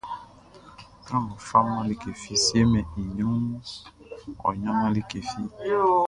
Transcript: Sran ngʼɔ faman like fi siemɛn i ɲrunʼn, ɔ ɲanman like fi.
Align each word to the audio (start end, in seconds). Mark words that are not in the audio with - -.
Sran 1.03 1.21
ngʼɔ 1.25 1.37
faman 1.49 1.85
like 1.89 2.05
fi 2.21 2.33
siemɛn 2.45 2.85
i 2.99 3.01
ɲrunʼn, 3.15 3.65
ɔ 4.45 4.49
ɲanman 4.61 4.91
like 4.95 5.13
fi. 5.29 5.41